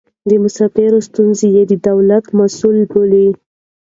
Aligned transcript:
د 0.29 0.31
مسافرو 0.43 0.99
ستونزې 1.07 1.47
يې 1.55 1.63
د 1.71 1.73
دولت 1.87 2.25
مسئله 2.39 2.83
بلله. 2.91 3.31